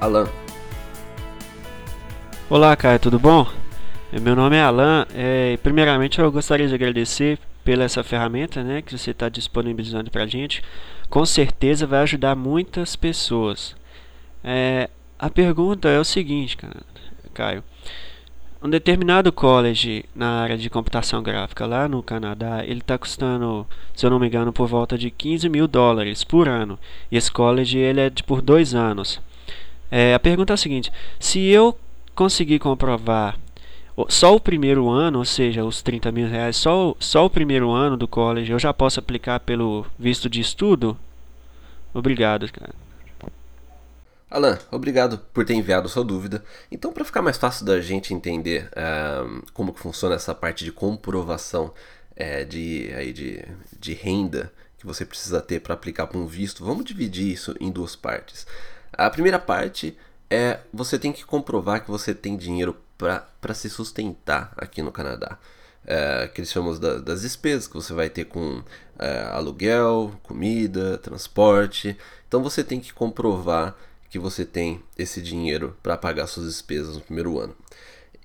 [0.00, 0.28] Alan.
[2.48, 3.46] Olá, Caio, tudo bom?
[4.12, 5.06] Meu nome é Alan.
[5.14, 10.22] É, primeiramente, eu gostaria de agradecer pela essa ferramenta, né, que você está disponibilizando para
[10.22, 10.62] a gente.
[11.10, 13.74] Com certeza vai ajudar muitas pessoas.
[14.42, 16.56] É, a pergunta é o seguinte,
[17.34, 17.62] Caio
[18.60, 24.04] um determinado college na área de computação gráfica lá no Canadá, ele está custando, se
[24.04, 26.78] eu não me engano, por volta de 15 mil dólares por ano.
[27.10, 29.20] E esse college ele é de por dois anos.
[29.90, 31.78] É, a pergunta é a seguinte: se eu
[32.14, 33.38] conseguir comprovar
[34.08, 37.96] só o primeiro ano, ou seja, os 30 mil reais, só, só o primeiro ano
[37.96, 40.96] do college, eu já posso aplicar pelo visto de estudo?
[41.92, 42.72] Obrigado, cara.
[44.30, 46.44] Alan, obrigado por ter enviado sua dúvida.
[46.70, 50.70] Então, para ficar mais fácil da gente entender uh, como que funciona essa parte de
[50.70, 51.72] comprovação
[52.12, 53.42] uh, de, aí de,
[53.80, 57.70] de renda que você precisa ter para aplicar para um visto, vamos dividir isso em
[57.70, 58.46] duas partes.
[58.92, 59.96] A primeira parte
[60.30, 65.38] é você tem que comprovar que você tem dinheiro para se sustentar aqui no Canadá.
[65.86, 68.62] É, que eles chamam da, das despesas que você vai ter com
[68.98, 71.96] é, aluguel, comida, transporte.
[72.26, 73.74] Então você tem que comprovar
[74.10, 77.54] que você tem esse dinheiro para pagar suas despesas no primeiro ano.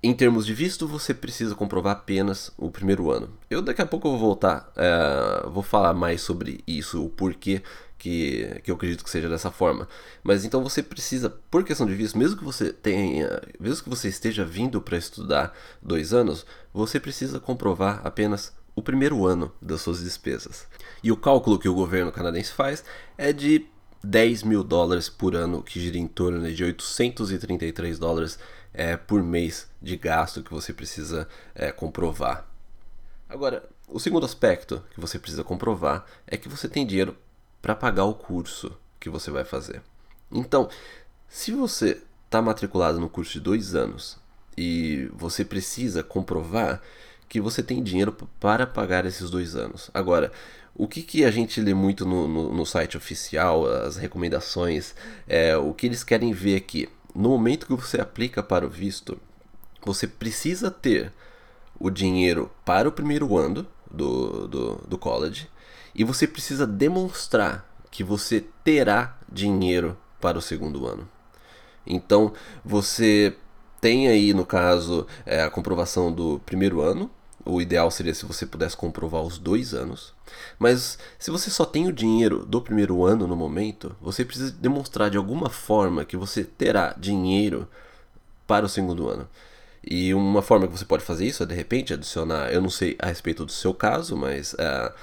[0.01, 3.29] Em termos de visto, você precisa comprovar apenas o primeiro ano.
[3.49, 7.61] Eu daqui a pouco vou voltar, é, vou falar mais sobre isso, o porquê
[8.03, 9.87] que, que eu acredito que seja dessa forma.
[10.21, 14.09] Mas então você precisa, por questão de visto, mesmo que você tenha, mesmo que você
[14.09, 20.03] esteja vindo para estudar dois anos, você precisa comprovar apenas o primeiro ano das suas
[20.03, 20.67] despesas.
[21.01, 22.83] E o cálculo que o governo canadense faz
[23.17, 23.65] é de
[24.03, 28.37] 10 mil dólares por ano, que gira em torno de 833 dólares
[28.73, 31.25] é, por mês de gasto que você precisa
[31.55, 32.45] é, comprovar.
[33.29, 37.15] Agora, o segundo aspecto que você precisa comprovar é que você tem dinheiro
[37.63, 39.81] para pagar o curso que você vai fazer.
[40.29, 40.69] Então,
[41.29, 44.17] se você está matriculado no curso de dois anos
[44.57, 46.81] e você precisa comprovar
[47.29, 49.89] que você tem dinheiro para pagar esses dois anos.
[49.93, 50.29] Agora,
[50.75, 54.93] o que, que a gente lê muito no, no, no site oficial, as recomendações,
[55.25, 56.89] é, o que eles querem ver aqui.
[57.15, 59.17] No momento que você aplica para o visto,
[59.85, 61.13] você precisa ter
[61.79, 65.47] o dinheiro para o primeiro ano do, do, do college
[65.95, 71.07] e você precisa demonstrar que você terá dinheiro para o segundo ano.
[71.85, 72.33] Então
[72.63, 73.35] você
[73.79, 77.11] tem aí, no caso, é, a comprovação do primeiro ano,
[77.45, 80.13] o ideal seria se você pudesse comprovar os dois anos.
[80.57, 85.09] Mas se você só tem o dinheiro do primeiro ano no momento, você precisa demonstrar
[85.09, 87.67] de alguma forma que você terá dinheiro
[88.47, 89.27] para o segundo ano.
[89.85, 92.95] E uma forma que você pode fazer isso é de repente adicionar, eu não sei
[92.99, 94.93] a respeito do seu caso, mas uh,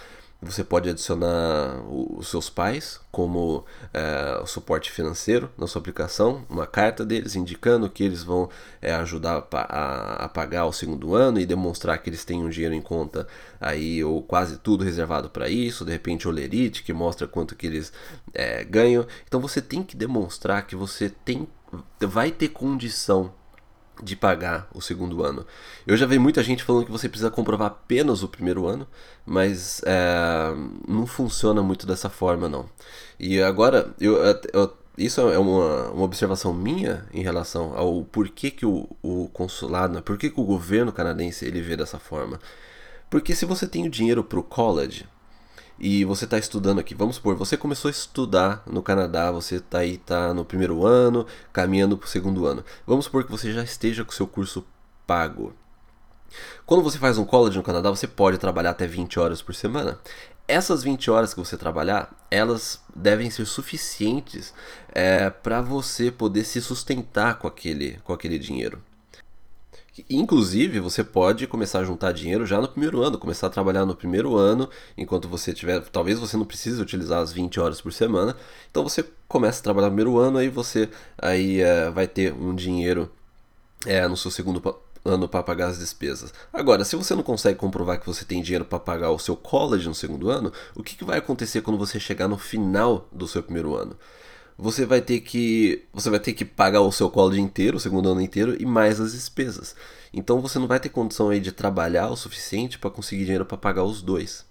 [0.43, 7.05] você pode adicionar os seus pais como é, suporte financeiro na sua aplicação, uma carta
[7.05, 8.49] deles indicando que eles vão
[8.81, 12.75] é, ajudar a, a, pagar o segundo ano e demonstrar que eles têm um dinheiro
[12.75, 13.27] em conta
[13.61, 17.67] aí ou quase tudo reservado para isso, de repente o lerite que mostra quanto que
[17.67, 17.93] eles
[18.33, 19.07] é, ganham.
[19.27, 21.47] Então você tem que demonstrar que você tem
[22.01, 23.33] vai ter condição
[24.03, 25.47] de pagar o segundo ano.
[25.87, 28.87] Eu já vi muita gente falando que você precisa comprovar apenas o primeiro ano,
[29.25, 30.55] mas é,
[30.87, 32.69] não funciona muito dessa forma não.
[33.19, 34.17] E agora, eu,
[34.53, 39.95] eu, isso é uma, uma observação minha em relação ao porquê que o, o consulado,
[39.95, 42.39] né, por que o governo canadense ele vê dessa forma.
[43.09, 45.07] Porque se você tem o dinheiro para o college,
[45.81, 49.79] e você está estudando aqui, vamos supor, você começou a estudar no Canadá, você está
[49.79, 52.63] aí tá no primeiro ano, caminhando para o segundo ano.
[52.87, 54.65] Vamos supor que você já esteja com o seu curso
[55.07, 55.55] pago.
[56.67, 59.99] Quando você faz um college no Canadá, você pode trabalhar até 20 horas por semana.
[60.47, 64.53] Essas 20 horas que você trabalhar, elas devem ser suficientes
[64.93, 68.83] é, para você poder se sustentar com aquele, com aquele dinheiro.
[70.09, 73.95] Inclusive, você pode começar a juntar dinheiro já no primeiro ano, começar a trabalhar no
[73.95, 75.81] primeiro ano, enquanto você tiver.
[75.91, 78.37] Talvez você não precise utilizar as 20 horas por semana.
[78.71, 80.89] Então você começa a trabalhar no primeiro ano, aí você
[81.19, 83.11] aí é, vai ter um dinheiro
[83.85, 84.63] é, no seu segundo
[85.05, 86.33] ano para pagar as despesas.
[86.53, 89.89] Agora, se você não consegue comprovar que você tem dinheiro para pagar o seu college
[89.89, 93.43] no segundo ano, o que, que vai acontecer quando você chegar no final do seu
[93.43, 93.97] primeiro ano?
[94.61, 98.11] Você vai ter que você vai ter que pagar o seu college inteiro, o segundo
[98.11, 99.75] ano inteiro e mais as despesas.
[100.13, 103.57] Então você não vai ter condição aí de trabalhar o suficiente para conseguir dinheiro para
[103.57, 104.45] pagar os dois.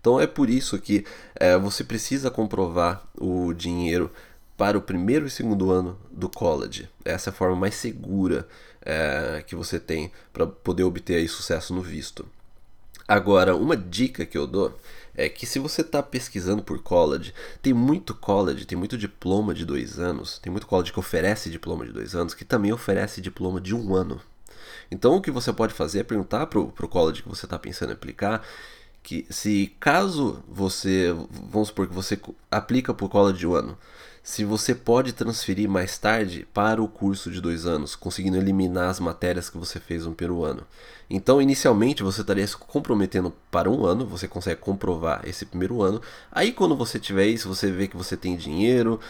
[0.00, 1.04] Então é por isso que
[1.34, 4.10] é, você precisa comprovar o dinheiro
[4.56, 6.88] para o primeiro e segundo ano do college.
[7.04, 8.48] Essa é a forma mais segura
[8.80, 12.26] é, que você tem para poder obter aí sucesso no visto.
[13.06, 14.78] Agora, uma dica que eu dou
[15.20, 19.66] é que se você está pesquisando por college, tem muito college, tem muito diploma de
[19.66, 23.60] dois anos, tem muito college que oferece diploma de dois anos, que também oferece diploma
[23.60, 24.20] de um ano.
[24.90, 27.90] Então o que você pode fazer é perguntar para o college que você está pensando
[27.90, 28.42] em aplicar
[29.02, 31.14] que se caso você,
[31.50, 32.20] vamos supor que você
[32.50, 33.78] aplica por college de um ano,
[34.22, 39.00] se você pode transferir mais tarde para o curso de dois anos, conseguindo eliminar as
[39.00, 40.62] matérias que você fez no primeiro ano.
[41.08, 46.00] Então, inicialmente, você estaria se comprometendo para um ano, você consegue comprovar esse primeiro ano.
[46.30, 49.00] Aí, quando você tiver isso, você vê que você tem dinheiro,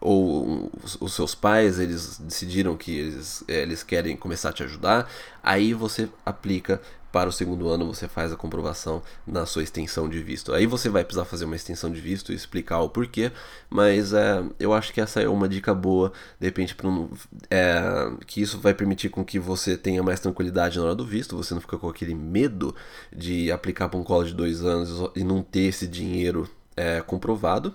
[0.00, 5.10] ou os seus pais eles decidiram que eles, eh, eles querem começar a te ajudar,
[5.42, 6.80] aí você aplica
[7.12, 10.52] para o segundo ano você faz a comprovação na sua extensão de visto.
[10.52, 13.32] Aí você vai precisar fazer uma extensão de visto e explicar o porquê,
[13.70, 17.08] mas é, eu acho que essa é uma dica boa, de repente, um,
[17.50, 17.82] é,
[18.26, 21.54] que isso vai permitir com que você tenha mais tranquilidade na hora do visto, você
[21.54, 22.74] não fica com aquele medo
[23.14, 27.74] de aplicar para um college de dois anos e não ter esse dinheiro é, comprovado.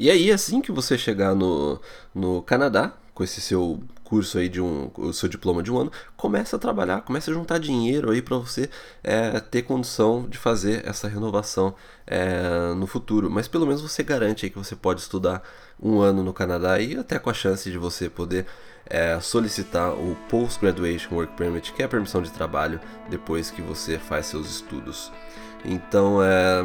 [0.00, 1.78] E aí, assim que você chegar no,
[2.14, 5.92] no Canadá, com esse seu curso aí de um, o seu diploma de um ano,
[6.16, 8.70] começa a trabalhar, começa a juntar dinheiro aí para você
[9.04, 11.74] é, ter condição de fazer essa renovação
[12.06, 13.30] é, no futuro.
[13.30, 15.42] Mas pelo menos você garante aí que você pode estudar
[15.78, 18.46] um ano no Canadá e até com a chance de você poder
[18.86, 22.80] é, solicitar o Post Graduation Work Permit, que é a permissão de trabalho
[23.10, 25.12] depois que você faz seus estudos.
[25.62, 26.62] Então, é,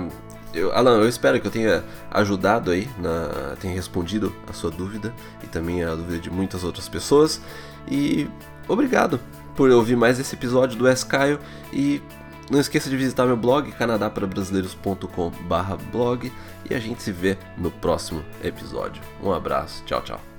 [0.56, 5.13] eu, Alan, eu espero que eu tenha ajudado aí, na, tenha respondido a sua dúvida
[5.44, 7.42] e também a dúvida de muitas outras pessoas.
[7.88, 8.28] E
[8.68, 9.19] obrigado
[9.56, 11.40] por ouvir mais esse episódio do Escaio
[11.72, 12.02] e
[12.50, 16.31] não esqueça de visitar meu blog canadaprabrasileiros.com/blog
[16.69, 19.02] e a gente se vê no próximo episódio.
[19.22, 20.34] Um abraço, tchau, tchau.